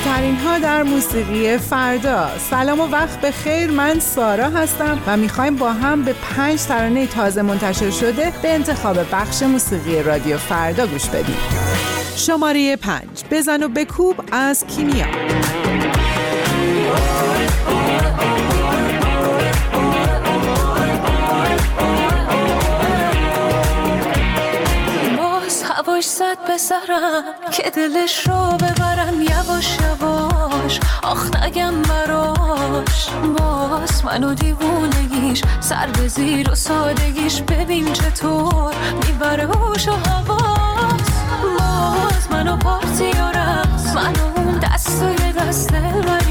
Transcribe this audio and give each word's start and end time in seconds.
ترین 0.00 0.36
ها 0.36 0.58
در 0.58 0.82
موسیقی 0.82 1.58
فردا. 1.58 2.28
سلام 2.50 2.80
و 2.80 2.86
وقت 2.86 3.20
به 3.20 3.30
خیر. 3.30 3.70
من 3.70 3.98
سارا 3.98 4.44
هستم 4.44 4.98
و 5.06 5.16
می‌خوایم 5.16 5.56
با 5.56 5.72
هم 5.72 6.02
به 6.02 6.12
پنج 6.12 6.62
ترانه 6.62 7.06
تازه 7.06 7.42
منتشر 7.42 7.90
شده 7.90 8.32
به 8.42 8.54
انتخاب 8.54 8.96
بخش 9.12 9.42
موسیقی 9.42 10.02
رادیو 10.02 10.38
فردا 10.38 10.86
گوش 10.86 11.08
بدیم. 11.08 11.38
شماره 12.16 12.76
پنج. 12.76 13.24
بزن 13.30 13.62
و 13.62 13.68
بکوب 13.68 14.16
از 14.32 14.64
کیمیا. 14.66 15.06
هواش 26.54 26.62
زد 26.62 26.86
به 26.86 26.86
سرم 26.86 27.24
که 27.52 27.70
دلش 27.70 28.28
رو 28.28 28.56
ببرم 28.56 29.22
یواش 29.22 29.78
یواش. 29.80 30.80
آخ 31.02 31.36
نگم 31.36 31.82
براش. 31.82 33.08
باز 33.38 34.04
منو 34.04 34.34
دیوونگیش. 34.34 35.42
سر 35.60 35.86
به 35.86 36.08
زیر 36.08 36.50
و 36.50 36.54
سادگیش. 36.54 37.42
ببین 37.42 37.92
چطور 37.92 38.74
می‌بره 39.06 39.46
هوش 39.46 39.88
و 39.88 39.92
حواس. 39.92 41.10
باز 41.58 42.30
منو 42.30 42.56
پارتی 42.56 43.10
و 43.10 43.30
رقص. 43.30 43.94
منو 43.94 44.58
دست 44.58 45.02
و 45.02 45.40
دست 45.40 45.72
ولیاش 45.72 46.23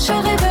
cherche 0.00 0.44
à. 0.44 0.49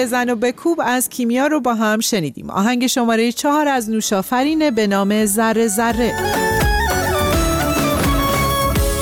بزن 0.00 0.30
و 0.30 0.36
بکوب 0.36 0.80
از 0.84 1.08
کیمیا 1.08 1.46
رو 1.46 1.60
با 1.60 1.74
هم 1.74 2.00
شنیدیم. 2.00 2.50
آهنگ 2.50 2.86
شماره 2.86 3.32
چهار 3.32 3.68
از 3.68 3.90
نوشافرینه 3.90 4.70
به 4.70 4.86
نام 4.86 5.26
ذره 5.26 5.68
ذره. 5.68 6.14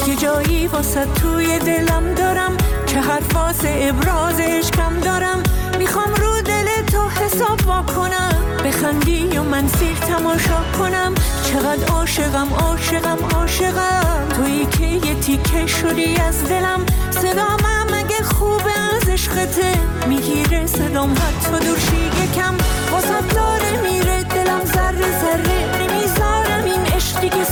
یه 0.08 0.16
جایی 0.16 0.66
واسه 0.66 1.06
توی 1.14 1.58
دلم 1.58 2.14
دارم 2.14 2.56
که 2.86 3.00
حرف 3.00 3.34
واسه 3.34 3.78
ابراز 3.80 4.40
عشقم 4.40 5.00
دارم. 5.00 5.42
می‌خوام 5.78 6.14
رو 6.14 6.40
دل 6.40 6.66
تو 6.92 7.08
حساب 7.08 7.66
وا 7.66 7.82
کنم 7.82 8.34
بخندی 8.64 9.38
و 9.38 9.42
من 9.42 9.68
سیر 9.68 9.96
تماشا 9.96 10.62
کنم. 10.78 11.14
چقدر 11.44 11.92
عاشقم 11.92 12.48
عاشقم 12.60 13.18
عاشقم. 13.34 14.28
تویی 14.36 14.66
که 14.66 15.06
یه 15.06 15.14
تیکه 15.14 15.66
شدی 15.66 16.16
از 16.16 16.44
دلم. 16.44 16.86
صدام 17.10 17.58
اگه 17.94 18.22
خوبه 18.22 18.87
عشقته 19.18 19.72
می‌گیره 20.08 20.66
صدام. 20.66 21.12
حتی 21.12 21.66
دورشی 21.66 22.10
یکم 22.24 22.54
واسه 22.92 23.20
داره 23.34 23.82
میره. 23.82 24.22
دلم 24.22 24.64
ذره 24.64 25.20
ذره 25.20 25.58
نمی‌ذارم 25.80 26.64
این 26.64 26.86
عشقی 26.86 27.28
که 27.28 27.44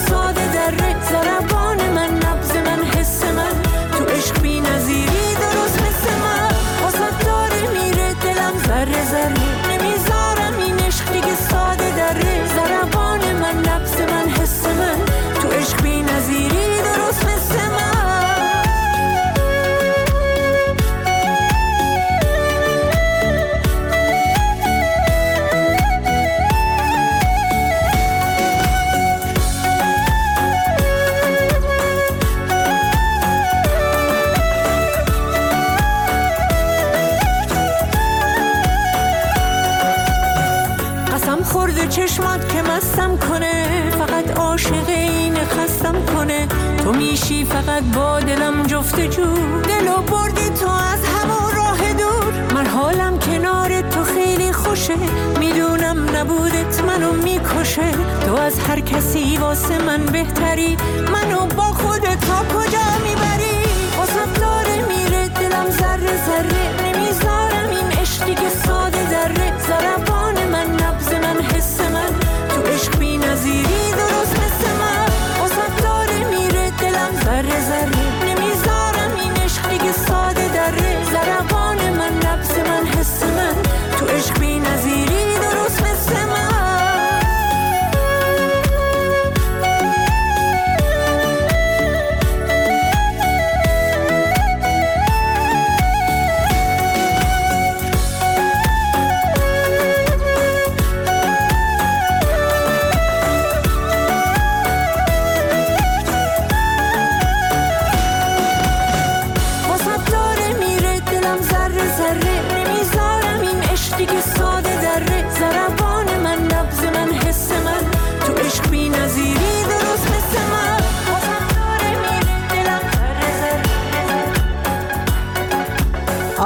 چشمات 42.17 42.49
که 42.49 42.63
مستم 42.63 43.17
کنه 43.17 43.91
فقط 43.91 44.39
عاشق 44.39 44.89
این 44.89 45.35
خستم 45.35 45.95
کنه. 46.15 46.47
تو 46.85 46.93
میشی 46.93 47.45
فقط 47.45 47.83
با 47.83 48.21
دلم 48.21 48.63
جفت 48.63 49.01
جو 49.01 49.25
دلو 49.63 49.97
بردی 49.97 50.51
تو 50.51 50.69
از 50.69 51.05
همون 51.05 51.55
راه 51.57 51.93
دور. 51.93 52.55
من 52.55 52.67
حالم 52.67 53.19
کنار 53.19 53.81
تو 53.81 54.05
خیلی 54.05 54.53
خوشه. 54.53 54.95
می‌دونم 55.39 56.17
نبودت 56.17 56.85
منو 56.85 57.13
می‌کشه. 57.13 57.93
تو 58.27 58.35
از 58.35 58.59
هر 58.59 58.81
کسی 58.81 59.37
واسه 59.37 59.79
من 59.79 60.07
بهتری. 60.07 60.77
منو 61.13 61.47
با 61.47 61.66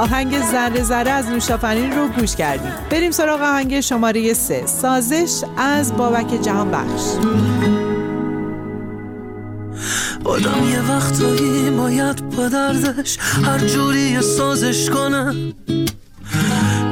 آهنگ 0.01 0.41
ذره 0.51 0.83
ذره 0.83 1.11
از 1.11 1.25
نوشافنین 1.25 1.91
رو 1.91 2.07
گوش 2.07 2.35
کردیم. 2.35 2.71
بریم 2.89 3.11
سراغ 3.11 3.41
آهنگ 3.41 3.79
شماره 3.79 4.33
سه. 4.33 4.63
سازش 4.65 5.43
از 5.57 5.97
بابک 5.97 6.41
جهان 6.41 6.71
بخش 6.71 7.01
آدم 10.25 10.69
یه 10.69 10.91
وقتایی 10.91 11.69
باید 11.69 12.29
با 12.29 12.47
دردش 12.47 13.17
هر 13.45 13.57
جوری 13.57 14.21
سازش 14.21 14.89
کنه. 14.89 15.53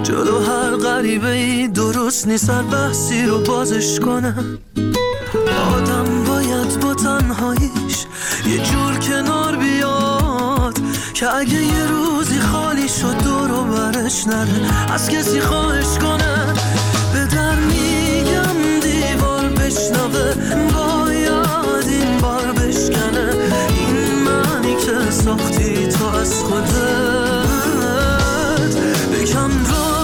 جلو 0.04 0.40
هر 0.40 0.76
غریبه 0.76 1.32
ای 1.32 1.68
درست 1.68 2.28
نیست 2.28 2.50
هر 2.50 2.62
بحثی 2.62 3.26
رو 3.26 3.40
بازش 3.44 4.00
کنه. 4.00 4.36
آدم 5.76 6.24
باید 6.24 6.80
با 6.80 6.94
تنهاییش 6.94 8.06
یه 8.48 8.58
جور 8.58 8.98
کنار 9.00 9.56
بیاد 9.56 10.80
که 11.14 11.36
اگه 11.36 11.64
یه 11.64 11.86
روزی 11.86 12.39
خالی 12.90 13.02
شد 13.02 13.24
دور 13.24 13.52
و 13.52 13.64
برش 13.64 14.28
نره. 14.28 14.94
از 14.94 15.10
کسی 15.10 15.40
خواهش 15.40 15.98
کنه 15.98 16.54
به 17.14 17.26
در 17.26 17.56
میگم 17.56 18.80
دیوار 18.82 19.50
بشنوه. 19.50 20.34
باید 20.74 21.88
این 21.88 22.18
بار 22.18 22.52
بشکنه. 22.52 23.34
این 23.70 24.24
معنی 24.26 24.76
که 24.76 25.12
ساختی 25.12 25.88
تو 25.88 26.06
از 26.06 26.34
خودت. 26.34 26.70
بکم 29.14 29.50
رازی 29.50 29.99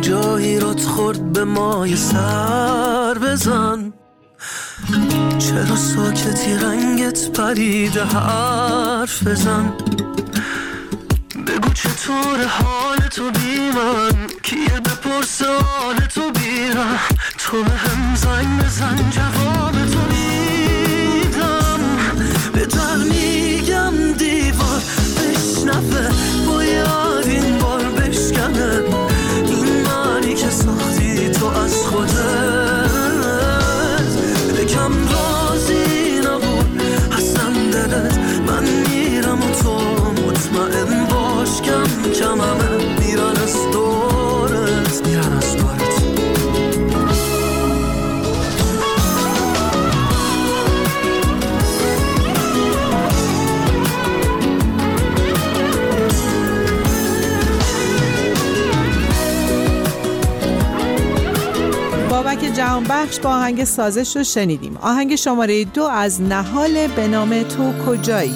جایی 0.00 0.60
رات 0.60 0.82
خورد 0.82 1.32
به 1.32 1.44
مای 1.44 1.96
سر 1.96 3.14
بزن. 3.14 3.92
چرا 5.38 5.76
ساکتی 5.76 6.54
رنگت 6.54 7.30
پریده 7.30 8.04
حرف 8.04 9.26
بزن؟ 9.26 9.72
بگو 11.46 11.72
چطور 11.74 12.44
حال 12.48 12.98
تو 12.98 13.30
بی 13.30 13.58
من؟ 13.58 14.26
کیه 14.42 14.80
بپرس 14.80 15.42
حال 15.42 15.96
تو 15.96 16.30
بیرم 16.30 16.98
تو 17.38 17.64
به 17.64 17.70
هم 17.70 18.14
زنگ 18.14 18.64
بزن 18.64 19.10
جواب 19.10 19.72
تو 19.72 19.98
میدم 20.10 20.39
جهان 62.70 62.84
بخش 62.84 63.20
با 63.20 63.30
آهنگ 63.30 63.64
سازش 63.64 64.16
رو 64.16 64.24
شنیدیم. 64.24 64.78
آهنگ 64.82 65.14
شماره 65.14 65.64
دو 65.64 65.84
از 65.84 66.22
نهال 66.22 66.86
به 66.86 67.08
نام 67.08 67.42
تو 67.42 67.72
کجایی؟ 67.86 68.34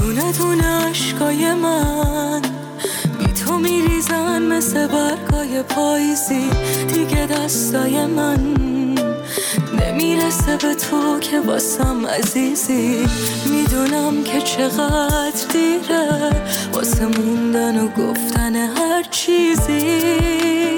دونه 0.00 0.32
دونه 0.32 0.88
عشقای 0.90 1.54
من. 1.54 2.42
بی 3.18 3.26
تو 3.26 3.58
میریزن 3.58 4.42
مثل 4.42 4.86
برگای 4.86 5.62
پاییزی. 5.62 6.50
دیگه 6.94 7.26
دستای 7.26 8.06
من 8.06 8.54
نمی‌رسه 9.80 10.56
به 10.56 10.74
تو 10.74 11.18
که 11.20 11.40
واسم 11.40 12.06
عزیزی. 12.06 13.06
می‌دونم 13.46 14.24
که 14.24 14.40
چقدر 14.40 15.46
دیره 15.52 16.30
واسه 16.72 17.06
موندن 17.06 17.78
و 17.78 17.88
گفتن 17.88 18.56
هر 18.56 19.02
چیزی. 19.10 20.77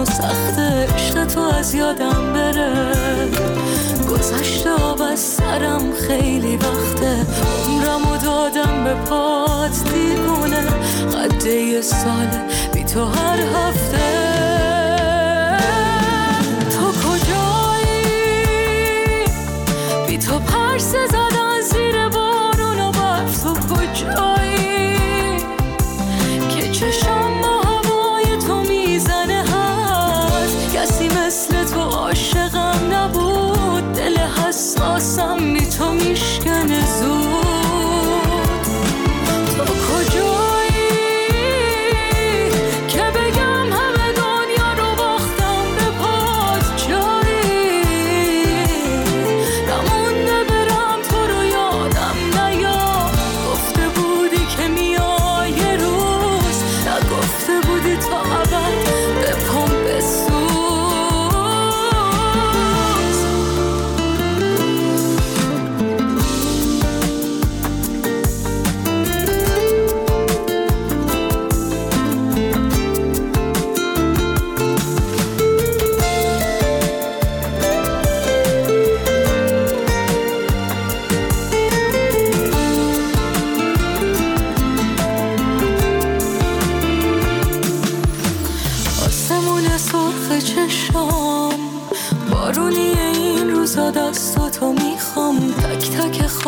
آسمون 0.00 0.02
و 0.02 0.04
سخت 0.04 0.58
عشق 0.58 1.26
تو 1.26 1.40
از 1.40 1.74
یادم 1.74 2.32
بره. 2.32 2.94
گذشته 4.10 4.70
آب 4.70 5.14
سرم 5.14 5.92
خیلی 6.08 6.56
وقته. 6.56 7.26
عمرم 7.68 8.12
و 8.12 8.16
دادم 8.16 8.84
به 8.84 8.94
پات 8.94 9.84
دیوونه. 9.92 10.62
قده 11.14 11.54
یه 11.54 11.80
ساله 11.80 12.40
بی 12.74 12.84
تو 12.84 13.04
هر 13.04 13.38
هفته. 13.40 14.19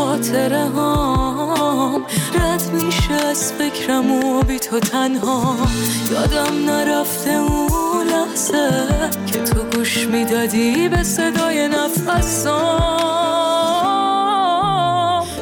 خاطره 0.02 0.68
هام 0.68 2.02
رد 2.34 2.70
میشه 2.72 3.12
از 3.12 3.52
فکرم 3.52 4.10
و 4.12 4.42
بی 4.42 4.58
تو 4.58 4.80
تنها. 4.80 5.56
یادم 6.10 6.70
نرفته 6.70 7.30
اون 7.30 8.06
لحظه 8.06 8.84
که 9.26 9.38
تو 9.38 9.62
گوش 9.62 10.06
می‌دادی 10.06 10.88
به 10.88 11.02
صدای 11.02 11.68
نفسام. 11.68 12.82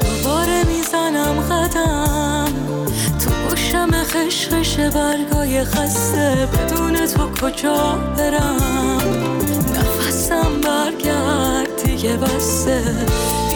دوباره 0.01 0.65
می‌زنم 0.65 1.41
قدم. 1.41 2.53
تو 3.25 3.31
گوشم 3.49 3.91
خشخش 4.05 4.81
برگای 4.81 5.65
خسته. 5.65 6.49
بدون 6.53 7.07
تو 7.07 7.31
کجا 7.31 7.99
برم؟ 8.17 9.01
نفسم 9.75 10.61
برگرد. 10.65 11.70
دیگه 12.01 12.17
بسته 12.17 12.83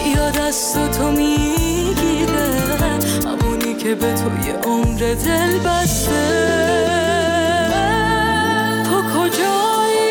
بیا 0.03 0.29
دست 0.29 0.91
تو 0.91 1.11
می‌گیره. 1.11 2.69
همونی 3.25 3.73
که 3.73 3.95
به 3.95 4.13
توی 4.13 4.51
عمر 4.63 4.99
دل 4.99 5.59
بسته. 5.59 6.11
تو 8.85 9.01
کجایی؟ 9.19 10.01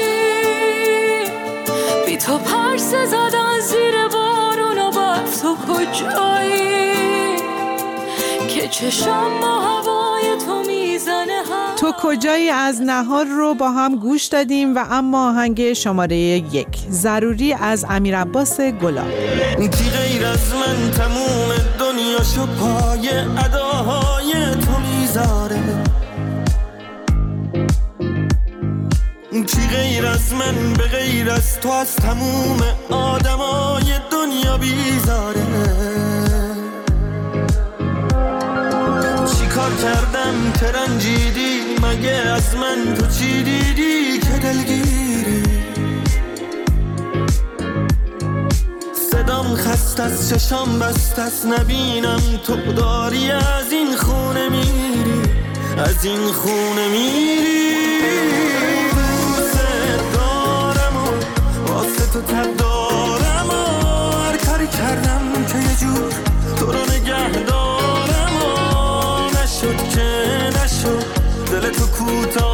بی 2.06 2.16
تو 2.16 2.38
پرس 2.38 2.90
زدن 2.90 3.60
زیر 3.60 4.08
بارون 4.12 4.78
و 4.78 4.90
برف 4.90 5.40
تو 5.40 5.56
کجایی؟ 5.56 7.36
که 8.48 8.68
چشم 8.68 9.40
با 9.42 9.60
هوای 9.60 10.36
تو 10.46 10.62
هم 10.62 10.83
تو 11.76 11.92
کجایی 12.02 12.48
از 12.48 12.82
نهار 12.82 13.24
رو 13.24 13.54
با 13.54 13.70
هم 13.70 13.96
گوش 13.96 14.24
دادیم 14.24 14.76
و 14.76 14.84
اما 14.90 15.28
آهنگ 15.30 15.72
شماره 15.72 16.16
یک 16.16 16.78
ضروری 16.90 17.52
از 17.52 17.86
امیر 17.88 18.18
عباس 18.18 18.60
گلاب. 18.60 19.10
کی 19.56 19.90
غیر 19.90 20.26
از 20.26 20.54
من 20.54 20.90
تموم 20.90 21.48
دنیاشو 21.78 22.46
پای 22.46 23.08
اداهای 23.44 24.32
تو 24.32 24.78
می‌ذاره. 24.78 25.60
کی 29.32 29.68
غیر 29.76 30.06
از 30.06 30.32
من 30.32 30.72
به 30.72 30.84
غیر 30.84 31.30
از 31.30 31.60
تو 31.60 31.70
از 31.70 31.96
تموم 31.96 32.60
آدمای 32.90 34.00
دنیا 34.10 34.58
بیزاره. 34.58 35.93
کار 39.64 39.74
کردم 39.74 40.52
که 40.60 40.66
رنجیدی 40.66 41.60
مگه 41.82 42.10
از 42.10 42.56
من 42.56 42.94
تو 42.94 43.06
چی 43.06 43.42
دیدی 43.42 44.18
که 44.18 44.38
دلگیری؟ 44.42 45.42
صدام 49.10 49.56
خست 49.56 50.00
از 50.00 50.30
چشام 50.30 50.78
بست 50.78 51.18
از 51.18 51.46
نبینم 51.46 52.20
تو 52.46 52.72
داری 52.72 53.30
از 53.30 53.72
این 53.72 53.96
خونه 53.96 54.48
میری 54.48 55.22
از 55.78 56.04
این 56.04 56.32
خونه 56.32 56.88
میری. 56.88 57.74
دوست 58.90 59.58
دارم 60.14 60.96
و 60.96 61.72
واسه 61.72 62.06
تو 62.12 62.20
دل 72.14 72.24
تو 72.24 72.53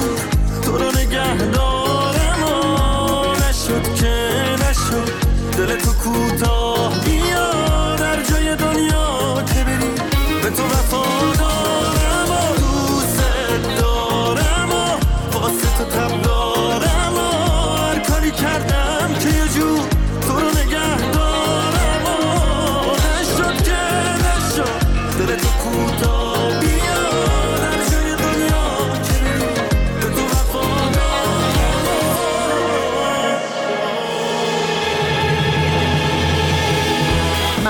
کردم 0.00 0.39